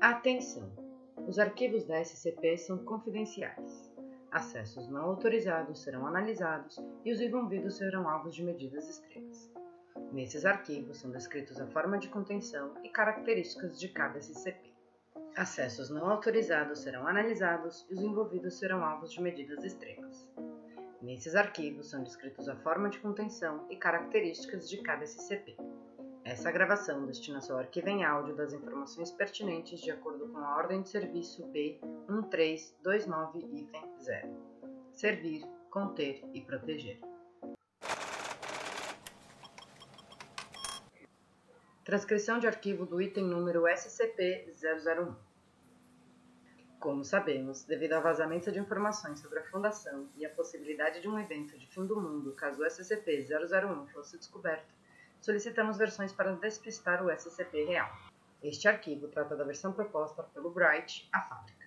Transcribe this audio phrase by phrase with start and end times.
[0.00, 0.70] Atenção!
[1.26, 3.92] Os arquivos da SCP são confidenciais.
[4.30, 9.50] Acessos não autorizados serão analisados e os envolvidos serão alvos de medidas extremas.
[10.12, 14.72] Nesses arquivos são descritos a forma de contenção e características de cada SCP.
[15.36, 20.30] Acessos não autorizados serão analisados e os envolvidos serão alvos de medidas extremas.
[21.02, 25.56] Nesses arquivos são descritos a forma de contenção e características de cada SCP.
[26.28, 30.82] Essa gravação destina-se ao arquivo em áudio das informações pertinentes de acordo com a ordem
[30.82, 34.36] de serviço B1329-0.
[34.92, 37.00] Servir, conter e proteger.
[41.82, 45.16] Transcrição de arquivo do item número SCP-001.
[46.78, 51.18] Como sabemos, devido ao vazamento de informações sobre a Fundação e a possibilidade de um
[51.18, 54.76] evento de fim do mundo caso o SCP-001 fosse descoberto,
[55.28, 57.92] solicitamos versões para despistar o SCP real.
[58.42, 61.66] Este arquivo trata da versão proposta pelo Bright, a fábrica.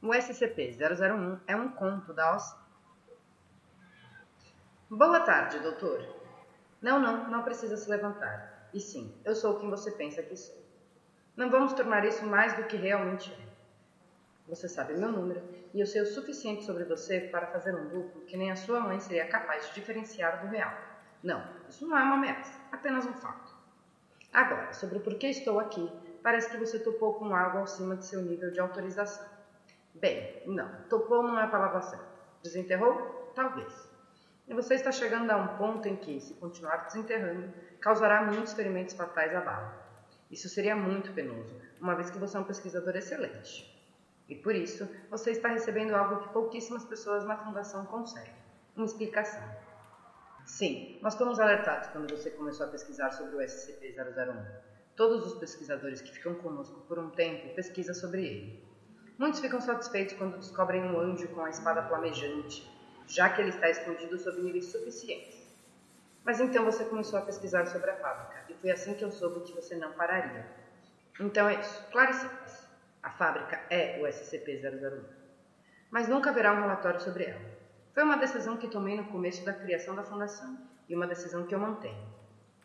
[0.00, 2.56] O SCP-001 é um conto da OC.
[4.88, 6.06] Boa tarde, doutor.
[6.80, 8.70] Não, não, não precisa se levantar.
[8.72, 10.62] E sim, eu sou quem você pensa que sou.
[11.36, 13.52] Não vamos tornar isso mais do que realmente é.
[14.46, 15.42] Você sabe meu número
[15.74, 18.78] e eu sei o suficiente sobre você para fazer um duplo que nem a sua
[18.78, 20.91] mãe seria capaz de diferenciar do real.
[21.22, 23.54] Não, isso não é uma ameaça, apenas um fato.
[24.32, 25.90] Agora, sobre o porquê estou aqui,
[26.22, 29.26] parece que você topou com algo acima de seu nível de autorização.
[29.94, 32.06] Bem, não, topou não é a palavra certa.
[32.42, 33.30] Desenterrou?
[33.34, 33.88] Talvez.
[34.48, 38.94] E você está chegando a um ponto em que, se continuar desenterrando, causará muitos ferimentos
[38.94, 39.80] fatais à bala.
[40.30, 43.70] Isso seria muito penoso, uma vez que você é um pesquisador excelente.
[44.28, 48.34] E por isso, você está recebendo algo que pouquíssimas pessoas na Fundação conseguem:
[48.74, 49.42] uma explicação.
[50.52, 54.44] Sim, nós fomos alertados quando você começou a pesquisar sobre o SCP-001.
[54.94, 58.60] Todos os pesquisadores que ficam conosco por um tempo pesquisam sobre ele.
[59.16, 62.70] Muitos ficam satisfeitos quando descobrem um anjo com a espada flamejante
[63.06, 65.42] já que ele está escondido sob níveis suficientes.
[66.22, 69.40] Mas então você começou a pesquisar sobre a fábrica, e foi assim que eu soube
[69.40, 70.44] que você não pararia.
[71.18, 72.68] Então é isso, claro e simples.
[73.02, 75.02] A fábrica é o SCP-001.
[75.90, 77.61] Mas nunca haverá um relatório sobre ela.
[77.92, 80.58] Foi uma decisão que tomei no começo da criação da fundação,
[80.88, 82.06] e uma decisão que eu mantenho.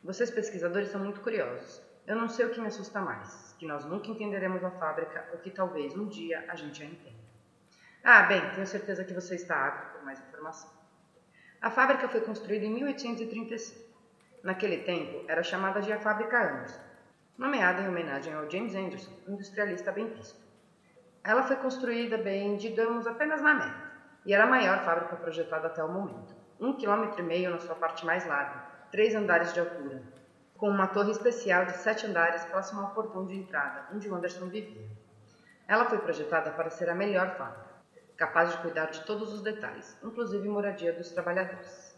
[0.03, 1.81] Vocês pesquisadores são muito curiosos.
[2.05, 5.39] Eu não sei o que me assusta mais, que nós nunca entenderemos a fábrica ou
[5.39, 7.17] que talvez um dia a gente a entenda.
[8.03, 10.69] Ah, bem, tenho certeza que você está ávido por mais informação.
[11.61, 13.85] A fábrica foi construída em 1835.
[14.43, 16.79] Naquele tempo, era chamada de a Fábrica Anderson,
[17.37, 20.39] nomeada em homenagem ao James Anderson, industrialista bem visto.
[21.23, 23.91] Ela foi construída bem, digamos, apenas na meta,
[24.27, 26.35] e era a maior fábrica projetada até o momento.
[26.59, 28.61] Um quilômetro e meio na sua parte mais larga,
[28.91, 30.03] três andares de altura,
[30.57, 34.85] com uma torre especial de sete andares próximo ao portão de entrada, onde Anderson vivia.
[35.67, 37.67] Ela foi projetada para ser a melhor fábrica
[38.17, 41.95] capaz de cuidar de todos os detalhes, inclusive moradia dos trabalhadores.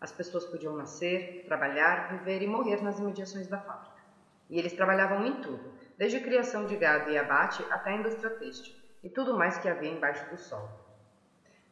[0.00, 4.00] As pessoas podiam nascer, trabalhar, viver e morrer nas imediações da fábrica.
[4.48, 8.74] E eles trabalhavam em tudo, desde criação de gado e abate até a indústria têxtil
[9.02, 10.89] e tudo mais que havia embaixo do sol.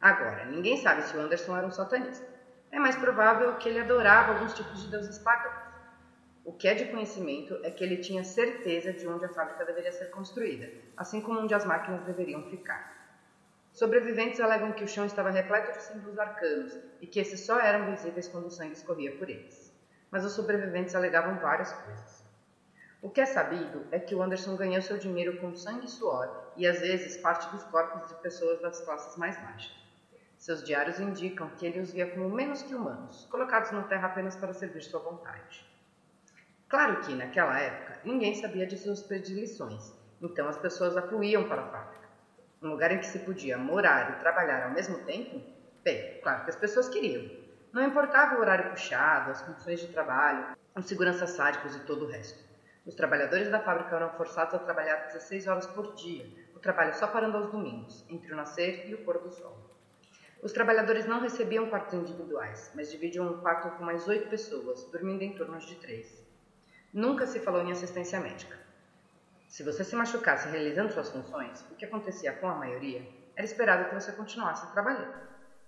[0.01, 2.25] Agora, ninguém sabe se o Anderson era um satanista.
[2.71, 5.69] É mais provável que ele adorava alguns tipos de deuses pagãos.
[6.45, 9.91] O que é de conhecimento é que ele tinha certeza de onde a fábrica deveria
[9.91, 12.97] ser construída, assim como onde as máquinas deveriam ficar.
[13.73, 17.85] Sobreviventes alegam que o chão estava repleto de símbolos arcanos e que esses só eram
[17.91, 19.73] visíveis quando o sangue escorria por eles.
[20.09, 22.23] Mas os sobreviventes alegavam várias coisas.
[23.01, 26.29] O que é sabido é que o Anderson ganhou seu dinheiro com sangue e suor
[26.55, 29.78] e às vezes parte dos corpos de pessoas das classes mais baixas.
[30.39, 34.35] Seus diários indicam que ele os via como menos que humanos, colocados na terra apenas
[34.35, 35.63] para servir sua vontade.
[36.67, 41.67] Claro que, naquela época, ninguém sabia de suas predileções, então as pessoas afluíam para a
[41.67, 41.99] fábrica
[42.61, 45.41] um lugar em que se podia morar e trabalhar ao mesmo tempo?
[45.83, 47.29] Bem, claro que as pessoas queriam.
[47.71, 52.09] Não importava o horário puxado, as condições de trabalho, os seguranças sádicos e todo o
[52.09, 52.43] resto.
[52.85, 56.25] Os trabalhadores da fábrica eram forçados a trabalhar 16 horas por dia,
[56.55, 59.68] o trabalho só parando aos domingos, entre o nascer e o pôr do sol.
[60.41, 65.21] Os trabalhadores não recebiam quartos individuais, mas dividiam um quarto com mais oito pessoas, dormindo
[65.21, 66.25] em turnos de três.
[66.93, 68.57] Nunca se falou em assistência médica.
[69.49, 73.05] Se você se machucasse realizando suas funções, o que acontecia com a maioria,
[73.35, 75.19] era esperado que você continuasse trabalhando.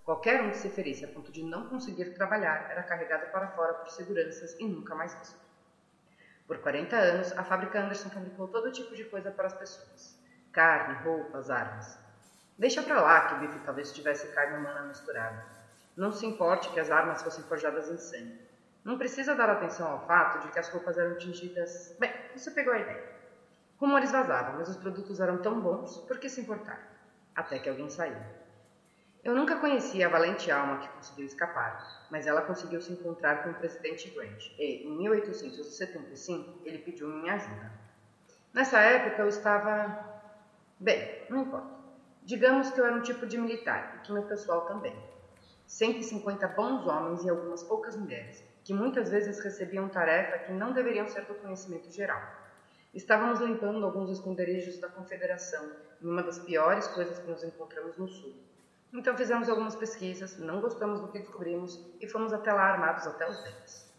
[0.02, 3.74] Qualquer um que se ferisse a ponto de não conseguir trabalhar era carregado para fora
[3.74, 5.38] por seguranças e nunca mais visto.
[6.46, 10.18] Por 40 anos, a fábrica Anderson fabricou todo tipo de coisa para as pessoas:
[10.50, 12.01] carne, roupas, armas.
[12.58, 15.44] Deixa para lá que o bife talvez tivesse carne humana misturada.
[15.96, 18.40] Não se importe que as armas fossem forjadas em sangue.
[18.84, 21.94] Não precisa dar atenção ao fato de que as roupas eram tingidas.
[21.98, 23.04] Bem, você pegou a ideia.
[23.78, 26.80] Rumores vazavam, mas os produtos eram tão bons, por que se importar?
[27.34, 28.16] Até que alguém saiu.
[29.24, 33.50] Eu nunca conheci a valente alma que conseguiu escapar, mas ela conseguiu se encontrar com
[33.50, 37.70] o presidente Grant e, em 1875, ele pediu minha ajuda.
[38.52, 40.22] Nessa época eu estava.
[40.78, 41.81] Bem, não importa.
[42.24, 44.96] Digamos que eu era um tipo de militar e que meu pessoal também.
[45.66, 51.08] 150 bons homens e algumas poucas mulheres, que muitas vezes recebiam tarefa que não deveriam
[51.08, 52.22] ser do conhecimento geral.
[52.94, 55.68] Estávamos limpando alguns esconderijos da Confederação,
[56.00, 58.34] uma das piores coisas que nos encontramos no Sul.
[58.92, 63.28] Então fizemos algumas pesquisas, não gostamos do que descobrimos e fomos até lá armados até
[63.28, 63.90] os dentes.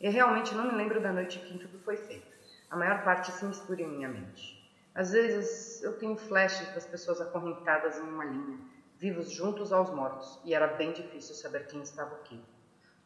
[0.00, 2.32] E realmente não me lembro da noite em que tudo foi feito.
[2.70, 4.57] A maior parte se mistura em minha mente.
[4.98, 8.58] Às vezes eu tenho flashes das pessoas acorrentadas em uma linha,
[8.98, 12.44] vivos juntos aos mortos, e era bem difícil saber quem estava aqui.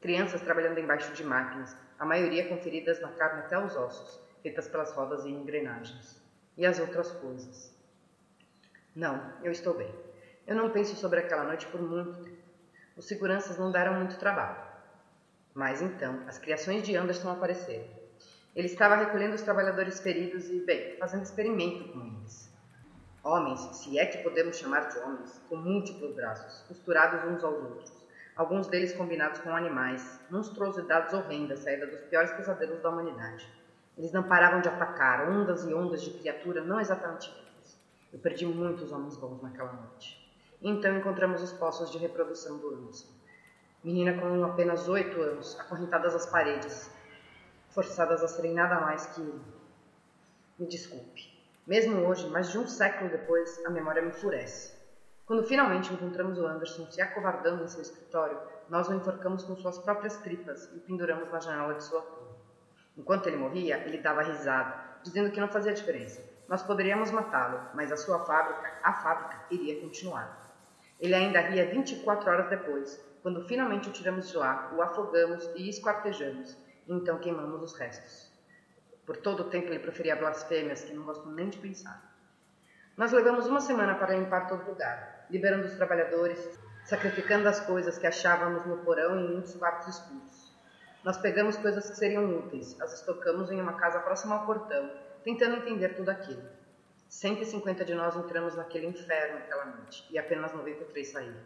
[0.00, 4.66] Crianças trabalhando embaixo de máquinas, a maioria com feridas na carne até os ossos, feitas
[4.68, 6.18] pelas rodas e engrenagens.
[6.56, 7.76] E as outras coisas.
[8.96, 9.94] Não, eu estou bem.
[10.46, 12.42] Eu não penso sobre aquela noite por muito tempo.
[12.96, 14.56] Os seguranças não deram muito trabalho.
[15.52, 18.01] Mas então, as criações de Anderson apareceram.
[18.54, 22.52] Ele estava recolhendo os trabalhadores feridos e, bem, fazendo experimento com eles.
[23.24, 27.92] Homens, se é que podemos chamar de homens, com múltiplos braços, costurados uns aos outros,
[28.36, 33.48] alguns deles combinados com animais, monstruosidades horrendas saídas dos piores pesadelos da humanidade.
[33.96, 37.78] Eles não paravam de atacar, ondas e ondas de criatura não exatamente vivas.
[38.12, 40.30] Eu perdi muitos homens bons naquela noite.
[40.60, 43.08] Então encontramos os poços de reprodução do Anderson.
[43.82, 46.90] Menina com apenas oito anos, acorrentadas às paredes,
[47.72, 49.20] forçadas a serem nada mais que.
[50.58, 51.32] Me desculpe.
[51.66, 54.76] Mesmo hoje, mais de um século depois, a memória me enfurece.
[55.24, 58.38] Quando finalmente encontramos o Anderson se acovardando em seu escritório,
[58.68, 62.34] nós o enforcamos com suas próprias tripas e o penduramos na janela de sua torre.
[62.96, 66.22] Enquanto ele morria, ele dava risada, dizendo que não fazia diferença.
[66.48, 70.52] Nós poderíamos matá-lo, mas a sua fábrica, a fábrica, iria continuar.
[71.00, 75.68] Ele ainda ria 24 horas depois, quando finalmente o tiramos de lá, o afogamos e
[75.68, 76.56] esquartejamos,
[76.88, 78.30] então queimamos os restos.
[79.06, 82.12] Por todo o tempo ele proferia blasfêmias que não gosto nem de pensar.
[82.96, 88.06] Nós levamos uma semana para limpar todo lugar, liberando os trabalhadores, sacrificando as coisas que
[88.06, 90.52] achávamos no porão e em muitos quartos escuros.
[91.02, 94.90] Nós pegamos coisas que seriam úteis, as estocamos em uma casa próxima ao portão,
[95.24, 96.42] tentando entender tudo aquilo.
[97.08, 101.40] 150 de nós entramos naquele inferno aquela noite e apenas 93 saíram.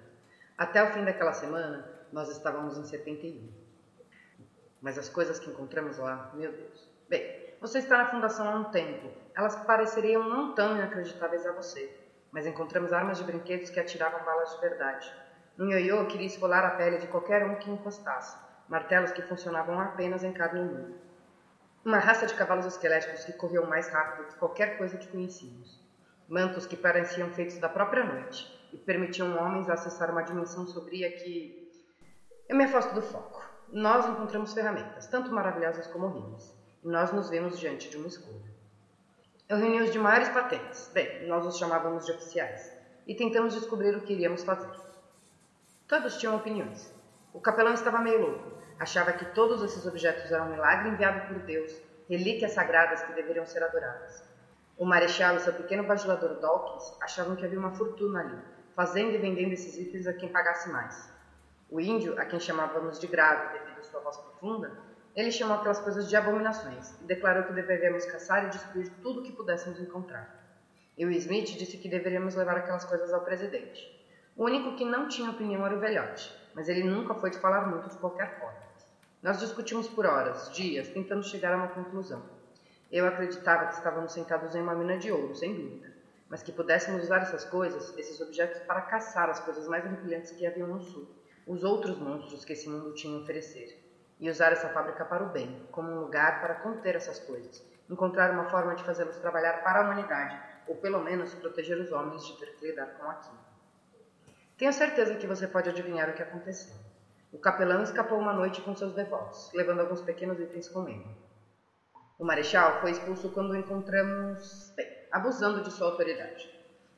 [0.59, 3.66] Até o fim daquela semana, nós estávamos em 71.
[4.81, 6.89] Mas as coisas que encontramos lá, meu Deus.
[7.09, 9.13] Bem, você está na fundação há um tempo.
[9.35, 11.91] Elas pareceriam não tão inacreditáveis a você.
[12.31, 15.15] Mas encontramos armas de brinquedos que atiravam balas de verdade.
[15.59, 18.37] Um ioiô queria esfolar a pele de qualquer um que encostasse.
[18.69, 20.95] Martelos que funcionavam apenas em carne humana.
[21.83, 25.81] Uma raça de cavalos esqueléticos que corriam mais rápido que qualquer coisa que conhecíamos.
[26.29, 31.57] Mantos que pareciam feitos da própria noite e permitiam homens acessar uma dimensão sombria que.
[32.49, 33.46] Eu me afasto do foco.
[33.73, 38.55] Nós encontramos ferramentas, tanto maravilhosas como horríveis nós nos vimos diante de uma escolha.
[39.49, 42.73] Eu reuni os de maiores patentes, bem, nós os chamávamos de oficiais,
[43.05, 44.71] e tentamos descobrir o que iríamos fazer.
[45.89, 46.95] Todos tinham opiniões.
[47.33, 51.43] O capelão estava meio louco, achava que todos esses objetos eram um milagre enviado por
[51.43, 51.73] Deus,
[52.09, 54.23] relíquias sagradas que deveriam ser adoradas.
[54.79, 58.39] O marechal e seu pequeno bajulador Dawkins achavam que havia uma fortuna ali,
[58.77, 61.13] fazendo e vendendo esses itens a quem pagasse mais.
[61.69, 64.73] O índio, a quem chamávamos de grave devido à sua voz profunda,
[65.17, 69.33] ele chamou aquelas coisas de abominações e declarou que deveríamos caçar e destruir tudo que
[69.33, 70.45] pudéssemos encontrar.
[70.97, 73.95] E o Smith disse que deveríamos levar aquelas coisas ao presidente.
[74.37, 77.67] O único que não tinha opinião era o velhote, mas ele nunca foi de falar
[77.67, 78.61] muito de qualquer forma.
[79.23, 82.23] Nós discutimos por horas, dias, tentando chegar a uma conclusão.
[82.93, 85.93] Eu acreditava que estávamos sentados em uma mina de ouro, sem dúvida,
[86.29, 90.47] mas que pudéssemos usar essas coisas, esses objetos, para caçar as coisas mais repelentes que
[90.47, 91.09] haviam no sul,
[91.47, 93.81] os outros monstros que esse mundo tinha a oferecer
[94.19, 98.33] e usar essa fábrica para o bem, como um lugar para conter essas coisas, encontrar
[98.33, 100.37] uma forma de fazê-los trabalhar para a humanidade,
[100.67, 103.39] ou pelo menos proteger os homens de ter que lidar com aquilo.
[104.59, 106.75] Tenho certeza que você pode adivinhar o que aconteceu.
[107.31, 111.07] O capelão escapou uma noite com seus devotos, levando alguns pequenos itens com ele.
[112.19, 116.56] O marechal foi expulso quando o encontramos, bem, abusando de sua autoridade.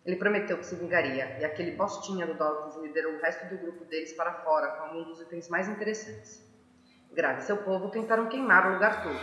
[0.08, 3.84] Ele prometeu que se vingaria, e aquele postinha do Dawkins liderou o resto do grupo
[3.84, 6.42] deles para fora com alguns dos itens mais interessantes.
[7.12, 9.20] Grave e seu povo tentaram queimar o lugar todo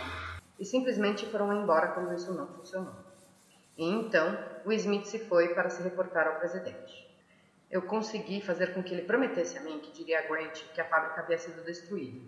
[0.60, 2.94] e simplesmente foram embora quando isso não funcionou.
[3.76, 7.04] E então o Smith se foi para se reportar ao presidente.
[7.68, 10.84] Eu consegui fazer com que ele prometesse a mim que diria a Grant que a
[10.84, 12.20] fábrica havia sido destruída.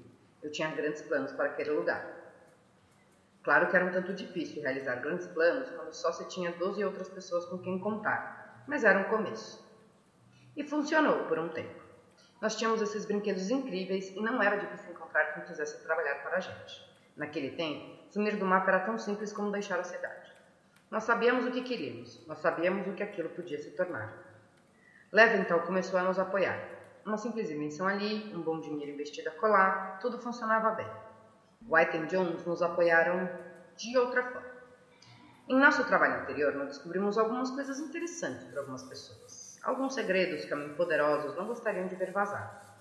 [0.43, 2.05] Eu tinha grandes planos para aquele lugar.
[3.45, 7.09] Claro que era um tanto difícil realizar grandes planos quando só se tinha 12 outras
[7.09, 9.67] pessoas com quem contar, mas era um começo.
[10.55, 11.83] E funcionou por um tempo.
[12.41, 16.41] Nós tínhamos esses brinquedos incríveis e não era difícil encontrar quem quisesse trabalhar para a
[16.41, 16.87] gente.
[17.17, 20.33] Naquele tempo, sumir do mapa era tão simples como deixar a cidade.
[20.91, 24.13] Nós sabíamos o que queríamos, nós sabíamos o que aquilo podia se tornar.
[25.11, 26.63] Leventhal começou a nos apoiar.
[27.05, 30.87] Uma simples invenção ali, um bom dinheiro investido a colar, tudo funcionava bem.
[31.67, 33.29] White e Jones nos apoiaram
[33.77, 34.58] de outra forma.
[35.49, 39.59] Em nosso trabalho anterior, nós descobrimos algumas coisas interessantes para algumas pessoas.
[39.63, 42.77] Alguns segredos que poderosos não gostariam de ver vazar.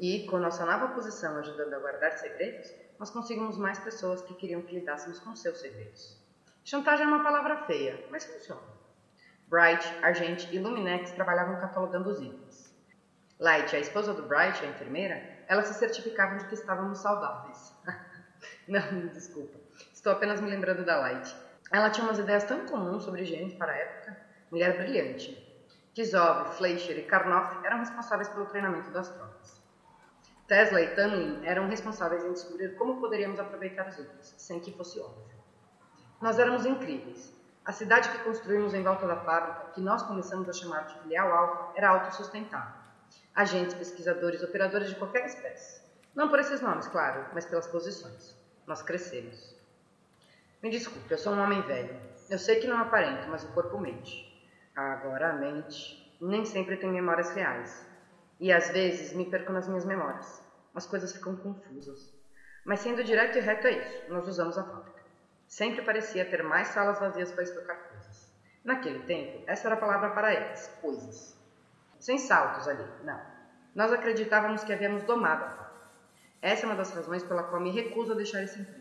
[0.00, 4.62] E, com nossa nova posição ajudando a guardar segredos, nós conseguimos mais pessoas que queriam
[4.62, 6.20] que lidássemos com seus segredos.
[6.64, 8.62] Chantagem é uma palavra feia, mas funciona.
[9.46, 12.74] Bright, Argent e Luminex trabalhavam catalogando os itens.
[13.38, 17.72] Light, a esposa do Bright, a enfermeira, ela se certificava de que estávamos saudáveis.
[18.66, 19.56] Não, desculpa.
[19.92, 21.47] Estou apenas me lembrando da Light.
[21.70, 24.16] Ela tinha umas ideias tão comuns sobre higiene para a época.
[24.50, 25.46] Mulher brilhante.
[25.92, 29.60] Kizov, Fleischer e Karnoff eram responsáveis pelo treinamento das tropas.
[30.46, 34.98] Tesla e Tunlin eram responsáveis em descobrir como poderíamos aproveitar os itens, sem que fosse
[34.98, 35.36] óbvio.
[36.22, 37.36] Nós éramos incríveis.
[37.66, 41.30] A cidade que construímos em volta da fábrica, que nós começamos a chamar de filial
[41.30, 42.80] alfa, era autossustentável.
[43.34, 45.82] Agentes, pesquisadores, operadores de qualquer espécie.
[46.14, 48.34] Não por esses nomes, claro, mas pelas posições.
[48.66, 49.57] Nós crescemos.
[50.60, 51.96] Me desculpe, eu sou um homem velho.
[52.28, 54.26] Eu sei que não aparento, mas o corpo mente.
[54.74, 57.86] Agora a mente nem sempre tem memórias reais.
[58.40, 60.42] E às vezes me perco nas minhas memórias.
[60.74, 62.12] As coisas ficam confusas.
[62.64, 64.02] Mas sendo direto e reto é isso.
[64.08, 65.00] Nós usamos a fábrica.
[65.46, 68.28] Sempre parecia ter mais salas vazias para estocar coisas.
[68.64, 71.38] Naquele tempo, essa era a palavra para eles, coisas.
[72.00, 73.20] Sem saltos ali, não.
[73.76, 75.88] Nós acreditávamos que havíamos domado a fábrica.
[76.42, 78.77] Essa é uma das razões pela qual me recuso a deixar esse emprego.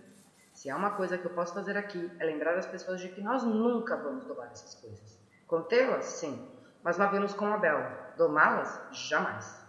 [0.58, 3.22] Se há uma coisa que eu posso fazer aqui, é lembrar as pessoas de que
[3.22, 5.20] nós nunca vamos domar essas coisas.
[5.46, 7.78] Contê-las, sim, mas nos com a Bel.
[8.18, 9.64] Domá-las, jamais.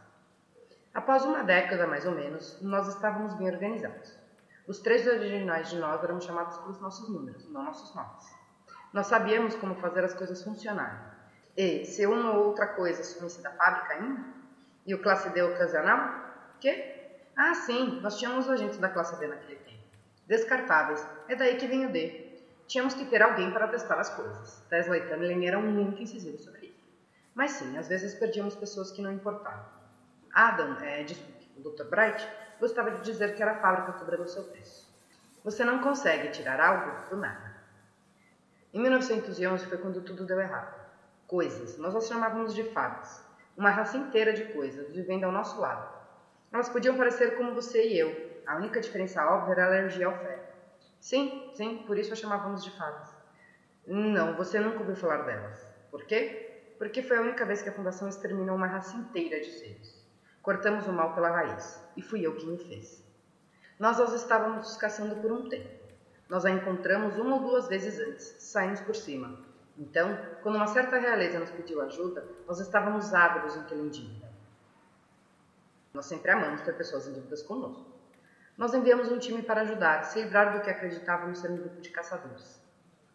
[0.95, 4.19] Após uma década, mais ou menos, nós estávamos bem organizados.
[4.67, 8.25] Os três originais de nós eram chamados pelos nossos números, não nossos nomes.
[8.91, 11.01] Nós sabíamos como fazer as coisas funcionarem.
[11.55, 14.25] E, se uma ou outra coisa sumisse da fábrica ainda,
[14.87, 16.15] e o classe D ocasional,
[16.59, 17.11] quê?
[17.37, 19.68] Ah, sim, nós tínhamos agentes da classe D naquele tempo.
[20.29, 22.39] Descartáveis, é daí que vem o D.
[22.67, 24.63] Tínhamos que ter alguém para testar as coisas.
[24.69, 26.87] Tesla e Tunneling eram muito incisivos sobre isso.
[27.35, 29.65] Mas sim, às vezes perdíamos pessoas que não importavam.
[30.31, 31.07] Adam, é,
[31.57, 31.85] o Dr.
[31.85, 32.29] Bright,
[32.61, 34.87] gostava de dizer que era a fábrica cobrando o seu preço.
[35.43, 37.57] Você não consegue tirar algo do nada.
[38.75, 40.79] Em 1911 foi quando tudo deu errado.
[41.27, 43.25] Coisas, nós as chamávamos de fadas.
[43.57, 45.89] Uma raça inteira de coisas vivendo ao nosso lado.
[46.53, 48.28] Elas podiam parecer como você e eu.
[48.49, 50.43] A única diferença óbvia era a alergia ao ferro.
[50.99, 53.15] Sim, sim, por isso as chamávamos de fadas.
[53.87, 55.69] Não, você nunca ouviu falar delas.
[55.91, 56.63] Por quê?
[56.79, 60.03] Porque foi a única vez que a Fundação exterminou uma raça inteira de seres.
[60.41, 63.05] Cortamos o mal pela raiz, e fui eu quem o fez.
[63.79, 65.69] Nós as estávamos caçando por um tempo.
[66.27, 69.45] Nós a encontramos uma ou duas vezes antes, saímos por cima.
[69.77, 74.27] Então, quando uma certa realeza nos pediu ajuda, nós estávamos ávidos em em dívida.
[75.93, 77.98] Nós sempre amamos ter pessoas em dúvidas conosco.
[78.59, 81.91] Nós enviamos um time para ajudar, se livrar do que acreditávamos ser um grupo de
[81.91, 82.61] caçadores.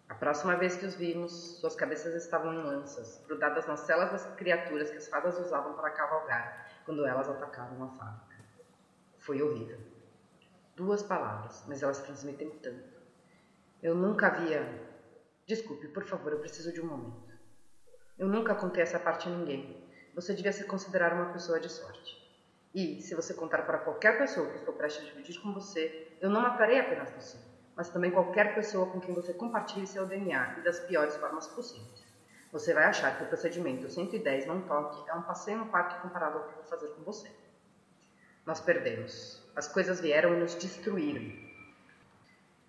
[0.07, 4.25] A próxima vez que os vimos, suas cabeças estavam em lanças, grudadas nas celas das
[4.37, 8.41] criaturas que as fadas usavam para cavalgar, quando elas atacavam a fábrica.
[9.19, 9.79] Foi horrível.
[10.77, 13.01] Duas palavras, mas elas transmitem tanto.
[13.81, 14.65] Eu nunca havia.
[15.45, 17.33] Desculpe, por favor, eu preciso de um momento.
[18.17, 19.85] Eu nunca contei essa parte a ninguém.
[20.15, 22.22] Você devia se considerar uma pessoa de sorte.
[22.73, 26.29] E, se você contar para qualquer pessoa que estou prestes a dividir com você, eu
[26.29, 27.37] não matarei apenas você,
[27.75, 32.03] mas também qualquer pessoa com quem você compartilhe seu DNA e das piores formas possíveis.
[32.51, 36.39] Você vai achar que o procedimento 110 não toque é um passeio no parque comparado
[36.39, 37.29] ao que vou fazer com você.
[38.45, 39.41] Nós perdemos.
[39.55, 41.31] As coisas vieram e nos destruíram.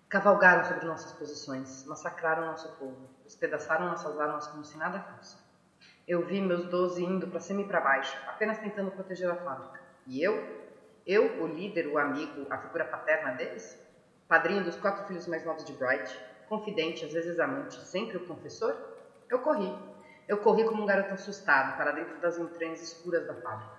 [0.07, 5.37] Cavalgaram sobre nossas posições, massacraram nosso povo, despedaçaram nossas armas como se nada fosse.
[6.07, 9.85] Eu vi meus doze indo para cima e para baixo, apenas tentando proteger a fábrica.
[10.07, 10.65] E eu?
[11.05, 13.79] Eu, o líder, o amigo, a figura paterna deles?
[14.27, 18.75] Padrinho dos quatro filhos mais novos de Bright, confidente, às vezes amante, sempre o confessor?
[19.29, 19.71] Eu corri.
[20.27, 23.75] Eu corri como um garoto assustado para dentro das entranhas escuras da fábrica.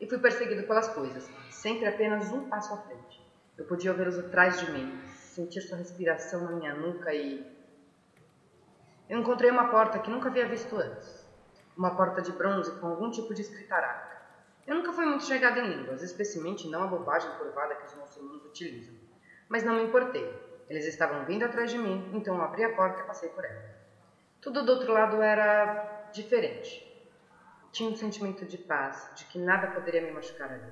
[0.00, 3.26] E fui perseguido pelas coisas, sempre apenas um passo à frente.
[3.56, 7.44] Eu podia ouvi-los atrás de mim, sentir sua respiração na minha nuca e.
[9.08, 11.26] Eu encontrei uma porta que nunca havia visto antes.
[11.76, 14.07] Uma porta de bronze com algum tipo de escrita arábica.
[14.68, 18.44] Eu nunca fui muito chegada em línguas, especialmente não a bobagem curvada que os muçulmanos
[18.44, 18.94] utilizam.
[19.48, 20.30] Mas não me importei.
[20.68, 23.64] Eles estavam vindo atrás de mim, então eu abri a porta e passei por ela.
[24.42, 26.86] Tudo do outro lado era diferente.
[27.72, 30.70] Tinha um sentimento de paz, de que nada poderia me machucar ali.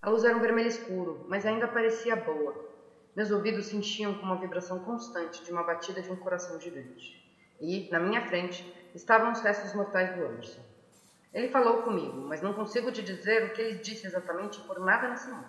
[0.00, 2.54] A luz era um vermelho escuro, mas ainda parecia boa.
[3.16, 7.20] Meus ouvidos sentiam como uma vibração constante de uma batida de um coração gigante.
[7.60, 8.64] E, na minha frente,
[8.94, 10.62] estavam os restos mortais do Anderson.
[11.34, 15.08] Ele falou comigo, mas não consigo te dizer o que ele disse exatamente por nada
[15.08, 15.48] nesse mundo.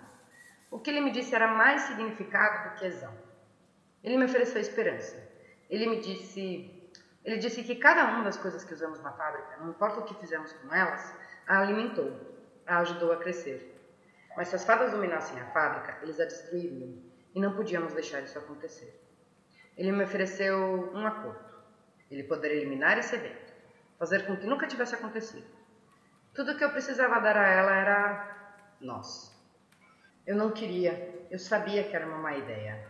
[0.68, 3.24] O que ele me disse era mais significado do que exato.
[4.02, 5.16] Ele me ofereceu esperança.
[5.70, 6.90] Ele me disse.
[7.24, 10.14] Ele disse que cada uma das coisas que usamos na fábrica, não importa o que
[10.14, 11.14] fizemos com elas,
[11.46, 12.12] a alimentou,
[12.66, 13.72] a ajudou a crescer.
[14.36, 17.02] Mas se as fadas dominassem a fábrica, eles a destruiriam,
[17.34, 18.92] e não podíamos deixar isso acontecer.
[19.76, 21.54] Ele me ofereceu um acordo.
[22.10, 23.52] Ele poderia eliminar esse evento,
[23.98, 25.46] fazer com que nunca tivesse acontecido.
[26.36, 28.36] Tudo que eu precisava dar a ela era
[28.78, 29.34] nós.
[30.26, 32.86] Eu não queria, eu sabia que era uma má ideia,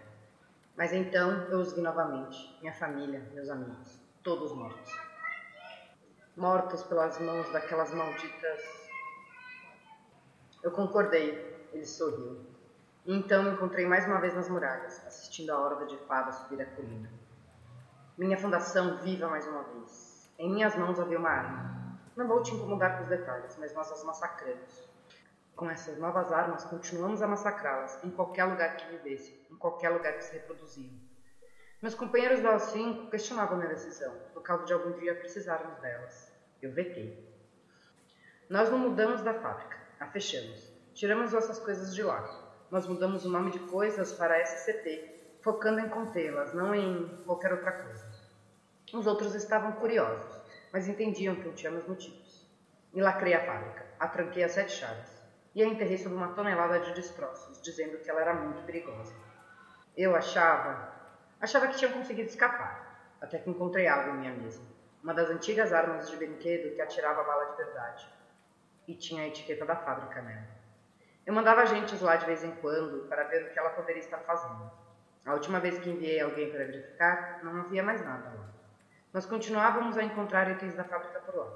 [0.76, 4.92] mas então eu os vi novamente, minha família, meus amigos, todos mortos.
[6.36, 8.88] Mortos pelas mãos daquelas malditas.
[10.60, 12.44] Eu concordei, ele sorriu.
[13.04, 16.60] E então me encontrei mais uma vez nas muralhas, assistindo a horda de fadas subir
[16.60, 17.08] a colina.
[18.18, 20.28] Minha fundação viva mais uma vez.
[20.36, 21.85] Em minhas mãos havia uma arma.
[22.16, 24.88] Não vou te incomodar com os detalhes, mas nós as massacramos.
[25.54, 30.14] Com essas novas armas, continuamos a massacrá-las em qualquer lugar que vivesse, em qualquer lugar
[30.14, 30.94] que se reproduziam.
[31.82, 36.32] Meus companheiros da O5 questionavam minha decisão, por causa de algum dia precisarmos delas.
[36.62, 37.22] Eu vetei.
[38.48, 40.72] Nós não mudamos da fábrica, a fechamos.
[40.94, 42.22] Tiramos nossas coisas de lá.
[42.70, 47.72] Nós mudamos o nome de coisas para SCT, focando em contê-las, não em qualquer outra
[47.72, 48.06] coisa.
[48.94, 50.35] Os outros estavam curiosos,
[50.76, 52.46] mas entendiam que eu tinha meus motivos.
[52.92, 55.10] E lacrei a fábrica, a tranquei a sete chaves
[55.54, 59.14] e a enterrei sob uma tonelada de destroços, dizendo que ela era muito perigosa.
[59.96, 60.92] Eu achava.
[61.40, 64.60] achava que tinha conseguido escapar, até que encontrei algo em minha mesa.
[65.02, 68.06] Uma das antigas armas de brinquedo que atirava bala de verdade.
[68.86, 70.46] E tinha a etiqueta da fábrica nela.
[71.24, 74.18] Eu mandava agentes lá de vez em quando para ver o que ela poderia estar
[74.18, 74.70] fazendo.
[75.24, 78.56] A última vez que enviei alguém para verificar, não havia mais nada lá.
[79.16, 81.50] Nós continuávamos a encontrar itens da fábrica por lá.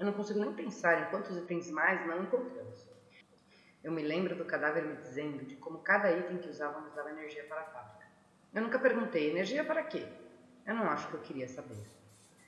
[0.00, 2.88] Eu não consigo nem pensar em quantos itens mais não encontramos.
[3.84, 7.44] Eu me lembro do cadáver me dizendo de como cada item que usávamos dava energia
[7.44, 8.04] para a fábrica.
[8.52, 10.08] Eu nunca perguntei, energia para quê?
[10.66, 11.78] Eu não acho que eu queria saber.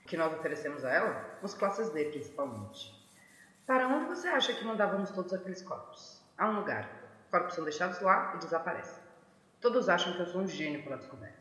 [0.05, 1.39] O que nós oferecemos a ela?
[1.41, 3.09] Os classes D, principalmente.
[3.65, 6.25] Para onde você acha que mandávamos todos aqueles corpos?
[6.37, 6.91] A um lugar.
[7.31, 9.01] Corpos são deixados lá e desaparecem.
[9.61, 11.39] Todos acham que eu sou um gênio pela descoberta.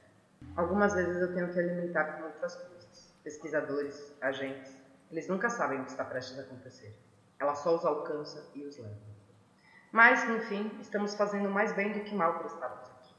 [0.56, 2.79] Algumas vezes eu tenho que alimentar com outras coisas.
[3.24, 4.76] Pesquisadores, agentes,
[5.12, 6.96] eles nunca sabem o que está prestes a acontecer.
[7.40, 9.10] Ela só os alcança e os leva.
[9.92, 13.16] Mas, no fim, estamos fazendo mais bem do que mal por estarmos aqui.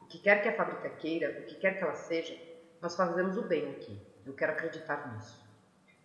[0.00, 2.38] O que quer que a fábrica queira, o que quer que ela seja,
[2.80, 4.00] nós fazemos o bem aqui.
[4.24, 5.44] Eu quero acreditar nisso.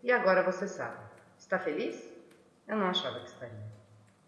[0.02, 0.98] E agora você sabe.
[1.38, 2.10] Está feliz?
[2.68, 3.72] Eu não achava que estaria.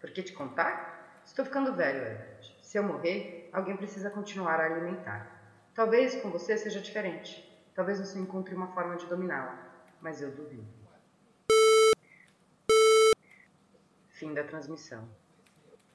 [0.00, 1.20] Por que te contar?
[1.24, 2.58] Estou ficando velho, Everett.
[2.62, 5.40] Se eu morrer, alguém precisa continuar a alimentar.
[5.74, 7.51] Talvez com você seja diferente.
[7.74, 9.58] Talvez você encontre uma forma de dominá-la.
[10.00, 10.66] Mas eu duvido.
[14.10, 15.08] Fim da transmissão.